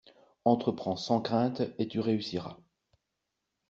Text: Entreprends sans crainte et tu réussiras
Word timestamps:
Entreprends 0.45 0.95
sans 0.95 1.21
crainte 1.21 1.61
et 1.77 1.87
tu 1.87 1.99
réussiras 1.99 2.57